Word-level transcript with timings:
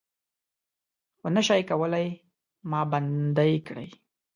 خو 1.19 1.27
نه 1.35 1.41
شئ 1.47 1.61
کولای 1.69 2.07
ما 2.69 2.81
بندۍ 2.91 3.53
کړي 3.67 3.87